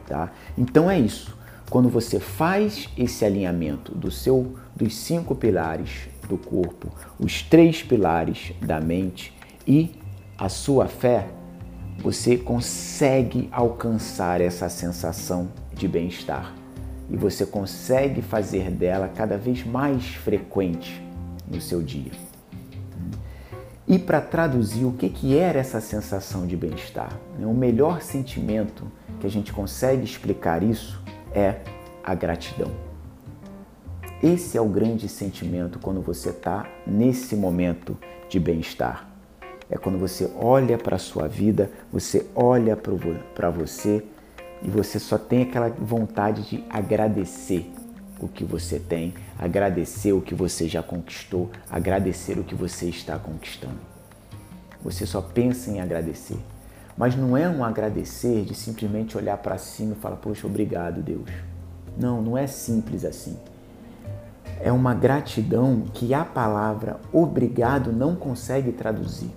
tá? 0.07 0.31
Então 0.57 0.89
é 0.89 0.99
isso. 0.99 1.37
Quando 1.69 1.89
você 1.89 2.19
faz 2.19 2.89
esse 2.97 3.23
alinhamento 3.23 3.93
do 3.93 4.09
seu 4.09 4.55
dos 4.75 4.95
cinco 4.95 5.35
pilares 5.35 6.07
do 6.27 6.37
corpo, 6.37 6.89
os 7.19 7.43
três 7.43 7.83
pilares 7.83 8.53
da 8.61 8.79
mente 8.79 9.35
e 9.67 9.91
a 10.37 10.47
sua 10.47 10.87
fé, 10.87 11.27
você 12.01 12.37
consegue 12.37 13.49
alcançar 13.51 14.39
essa 14.39 14.69
sensação 14.69 15.49
de 15.73 15.87
bem-estar 15.87 16.55
e 17.09 17.17
você 17.17 17.45
consegue 17.45 18.21
fazer 18.21 18.71
dela 18.71 19.11
cada 19.13 19.37
vez 19.37 19.65
mais 19.65 20.15
frequente 20.15 21.08
no 21.49 21.59
seu 21.59 21.81
dia. 21.81 22.11
E 23.87 23.97
para 23.97 24.21
traduzir 24.21 24.85
o 24.85 24.91
que, 24.91 25.09
que 25.09 25.35
era 25.35 25.57
essa 25.57 25.81
sensação 25.81 26.45
de 26.45 26.55
bem-estar, 26.55 27.11
né? 27.39 27.47
o 27.47 27.53
melhor 27.53 28.01
sentimento 28.01 28.85
que 29.19 29.25
a 29.25 29.29
gente 29.29 29.51
consegue 29.51 30.03
explicar 30.03 30.61
isso 30.61 31.01
é 31.33 31.61
a 32.03 32.13
gratidão. 32.13 32.71
Esse 34.21 34.57
é 34.57 34.61
o 34.61 34.67
grande 34.67 35.07
sentimento 35.07 35.79
quando 35.79 36.01
você 36.01 36.29
está 36.29 36.69
nesse 36.85 37.35
momento 37.35 37.97
de 38.27 38.39
bem-estar. 38.39 39.09
É 39.69 39.77
quando 39.77 39.97
você 39.97 40.29
olha 40.35 40.77
para 40.77 40.97
a 40.97 40.99
sua 40.99 41.27
vida, 41.27 41.71
você 41.91 42.27
olha 42.35 42.75
para 42.75 43.49
você 43.49 44.03
e 44.61 44.69
você 44.69 44.99
só 44.99 45.17
tem 45.17 45.43
aquela 45.43 45.69
vontade 45.69 46.43
de 46.43 46.63
agradecer 46.69 47.71
o 48.19 48.27
que 48.27 48.43
você 48.43 48.79
tem, 48.79 49.13
agradecer 49.37 50.13
o 50.13 50.21
que 50.21 50.35
você 50.35 50.67
já 50.67 50.83
conquistou, 50.83 51.49
agradecer 51.69 52.37
o 52.37 52.43
que 52.43 52.55
você 52.55 52.87
está 52.87 53.17
conquistando. 53.17 53.79
Você 54.83 55.05
só 55.05 55.21
pensa 55.21 55.69
em 55.71 55.79
agradecer. 55.79 56.39
Mas 56.97 57.15
não 57.15 57.37
é 57.37 57.47
um 57.47 57.63
agradecer 57.63 58.43
de 58.43 58.53
simplesmente 58.53 59.17
olhar 59.17 59.37
para 59.37 59.57
cima 59.57 59.93
e 59.93 60.01
falar, 60.01 60.17
poxa, 60.17 60.45
obrigado, 60.45 61.01
Deus. 61.01 61.29
Não, 61.97 62.21
não 62.21 62.37
é 62.37 62.45
simples 62.45 63.05
assim. 63.05 63.37
É 64.61 64.71
uma 64.71 64.93
gratidão 64.93 65.85
que 65.93 66.13
a 66.13 66.25
palavra 66.25 66.99
obrigado 67.13 67.93
não 67.93 68.15
consegue 68.15 68.73
traduzir. 68.73 69.31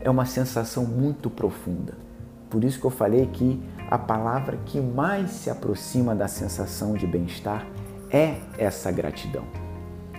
É 0.00 0.10
uma 0.10 0.26
sensação 0.26 0.84
muito 0.84 1.30
profunda. 1.30 1.94
Por 2.50 2.64
isso 2.64 2.80
que 2.80 2.86
eu 2.86 2.90
falei 2.90 3.26
que 3.26 3.62
a 3.90 3.98
palavra 3.98 4.58
que 4.66 4.80
mais 4.80 5.30
se 5.30 5.48
aproxima 5.48 6.14
da 6.14 6.28
sensação 6.28 6.92
de 6.92 7.06
bem-estar 7.06 7.66
é 8.10 8.36
essa 8.58 8.90
gratidão. 8.90 9.44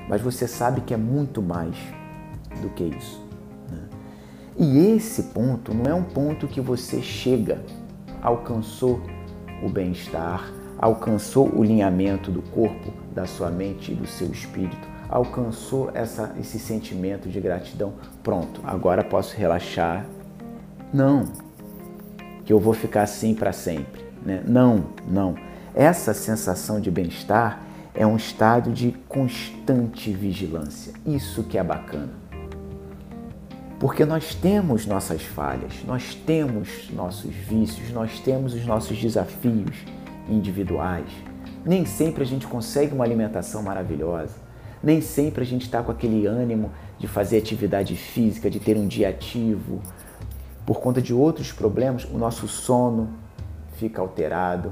Mas 0.08 0.22
você 0.22 0.48
sabe 0.48 0.82
que 0.82 0.94
é 0.94 0.98
muito 0.98 1.42
mais 1.42 1.76
do 2.62 2.70
que 2.70 2.84
isso. 2.84 3.24
Né? 3.70 3.82
E 4.58 4.96
esse 4.96 5.24
ponto 5.24 5.74
não 5.74 5.86
é 5.86 5.94
um 5.94 6.04
ponto 6.04 6.48
que 6.48 6.60
você 6.60 7.00
chega, 7.02 7.64
alcançou 8.24 9.00
o 9.64 9.70
bem-estar, 9.70 10.52
alcançou 10.80 11.48
o 11.56 11.62
alinhamento 11.62 12.32
do 12.32 12.42
corpo, 12.42 12.92
da 13.14 13.28
sua 13.28 13.52
mente 13.52 13.92
e 13.92 13.96
do 13.96 14.08
seu 14.08 14.32
espírito, 14.32 14.88
alcançou 15.08 15.92
essa, 15.94 16.34
esse 16.40 16.58
sentimento 16.58 17.30
de 17.30 17.40
gratidão. 17.40 17.94
Pronto, 18.24 18.62
agora 18.64 19.04
posso 19.04 19.38
relaxar. 19.38 20.06
Não, 20.92 21.26
que 22.50 22.54
eu 22.54 22.60
vou 22.60 22.74
ficar 22.74 23.04
assim 23.04 23.36
para 23.36 23.54
sempre. 23.54 24.04
Né? 24.26 24.42
Não, 24.44 24.86
não. 25.08 25.36
Essa 25.76 26.16
sensação 26.16 26.82
de 26.82 26.90
bem-estar 26.90 27.62
é 27.94 28.08
um 28.08 28.18
estado 28.18 28.72
de 28.72 28.92
constante 29.08 30.12
vigilância. 30.12 30.92
Isso 31.06 31.44
que 31.44 31.60
é 31.60 31.64
bacana. 31.64 32.10
Porque 33.80 34.04
nós 34.04 34.34
temos 34.34 34.88
nossas 34.88 35.22
falhas, 35.22 35.84
nós 35.86 36.16
temos 36.16 36.90
nossos 36.92 37.36
vícios, 37.36 37.92
nós 37.92 38.20
temos 38.20 38.56
os 38.56 38.66
nossos 38.66 38.98
desafios 38.98 39.86
individuais. 40.28 41.06
Nem 41.64 41.86
sempre 41.86 42.24
a 42.24 42.26
gente 42.26 42.48
consegue 42.48 42.96
uma 42.96 43.04
alimentação 43.04 43.62
maravilhosa, 43.62 44.34
nem 44.82 45.02
sempre 45.02 45.44
a 45.44 45.46
gente 45.46 45.66
está 45.66 45.84
com 45.84 45.92
aquele 45.92 46.26
ânimo 46.26 46.72
de 46.98 47.08
fazer 47.08 47.38
atividade 47.38 47.96
física, 47.96 48.50
de 48.50 48.60
ter 48.60 48.76
um 48.76 48.88
dia 48.88 49.10
ativo, 49.10 49.84
por 50.70 50.80
conta 50.80 51.02
de 51.02 51.16
outros 51.16 51.52
problemas, 51.52 52.06
o 52.06 52.16
nosso 52.16 52.48
sono 52.48 53.10
fica 53.78 54.00
alterado. 54.00 54.72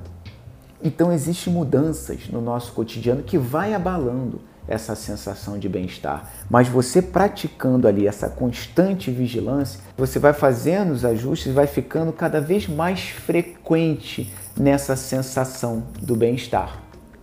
Então 0.80 1.12
existem 1.12 1.52
mudanças 1.52 2.30
no 2.30 2.40
nosso 2.40 2.72
cotidiano 2.74 3.24
que 3.24 3.36
vai 3.36 3.74
abalando 3.74 4.40
essa 4.68 4.94
sensação 4.94 5.58
de 5.58 5.68
bem-estar. 5.68 6.30
Mas 6.48 6.68
você 6.68 7.02
praticando 7.02 7.88
ali 7.88 8.06
essa 8.06 8.30
constante 8.30 9.10
vigilância, 9.10 9.80
você 9.98 10.20
vai 10.20 10.34
fazendo 10.34 10.92
os 10.92 11.04
ajustes 11.04 11.48
e 11.48 11.52
vai 11.52 11.66
ficando 11.66 12.14
cada 12.14 12.40
vez 12.40 12.68
mais 12.68 13.10
frequente 13.10 14.32
nessa 14.56 14.96
sensação 14.96 15.86
do 16.00 16.16
bem-estar. 16.16 16.80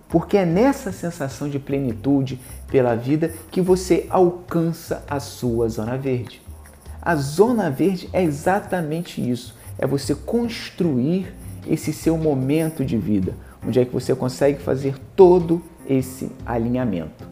Porque 0.09 0.37
é 0.37 0.45
nessa 0.45 0.91
sensação 0.91 1.49
de 1.49 1.61
plenitude 1.61 2.41
pela 2.67 2.97
vida 2.97 3.33
que 3.53 3.61
você 3.61 4.09
alcança 4.11 5.05
a 5.09 5.21
sua 5.21 5.69
zona 5.69 5.97
verde. 5.97 6.43
A 7.05 7.17
zona 7.17 7.71
verde 7.71 8.09
é 8.15 8.23
exatamente 8.23 9.21
isso. 9.21 9.55
É 9.77 9.87
você 9.87 10.15
construir 10.15 11.35
esse 11.69 11.93
seu 11.93 12.17
momento 12.17 12.83
de 12.83 12.97
vida, 12.97 13.35
onde 13.67 13.79
é 13.79 13.85
que 13.85 13.93
você 13.93 14.15
consegue 14.15 14.59
fazer 14.63 14.95
todo 15.15 15.63
esse 15.87 16.33
alinhamento. 16.47 17.29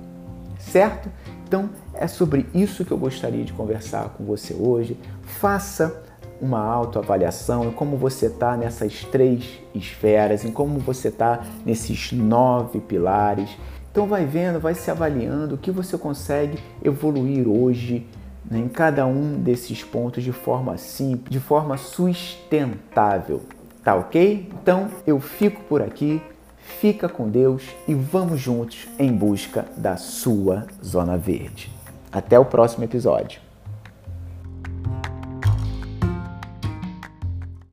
Certo? 0.58 1.08
Então, 1.46 1.70
é 1.94 2.06
sobre 2.06 2.46
isso 2.54 2.85
que 2.85 2.92
eu 2.92 2.98
gostaria 2.98 3.44
de 3.44 3.52
conversar 3.54 4.11
com 4.11 4.24
você 4.24 4.54
hoje. 4.54 4.98
Faça 5.22 6.02
uma 6.38 6.62
autoavaliação 6.62 7.64
em 7.64 7.70
como 7.70 7.96
você 7.96 8.26
está 8.26 8.56
nessas 8.56 9.04
três 9.04 9.58
esferas, 9.74 10.44
em 10.44 10.52
como 10.52 10.78
você 10.80 11.08
está 11.08 11.44
nesses 11.64 12.12
nove 12.12 12.78
pilares. 12.78 13.48
Então, 13.90 14.06
vai 14.06 14.26
vendo, 14.26 14.61
vai 14.61 14.74
se 14.74 14.90
avaliando 14.90 15.54
o 15.54 15.58
que 15.58 15.70
você 15.70 15.96
consegue 15.96 16.58
evoluir 16.82 17.48
hoje 17.48 18.06
né, 18.52 18.58
em 18.58 18.68
cada 18.68 19.06
um 19.06 19.34
desses 19.34 19.82
pontos 19.82 20.22
de 20.22 20.30
forma 20.30 20.76
simples, 20.76 21.30
de 21.30 21.40
forma 21.40 21.76
sustentável. 21.76 23.42
Tá 23.82 23.94
ok? 23.96 24.48
Então 24.62 24.88
eu 25.06 25.18
fico 25.18 25.62
por 25.62 25.82
aqui, 25.82 26.22
fica 26.58 27.08
com 27.08 27.28
Deus 27.28 27.64
e 27.88 27.94
vamos 27.94 28.38
juntos 28.38 28.86
em 28.98 29.12
busca 29.12 29.64
da 29.76 29.96
sua 29.96 30.66
zona 30.84 31.16
verde. 31.16 31.70
Até 32.12 32.38
o 32.38 32.44
próximo 32.44 32.84
episódio. 32.84 33.41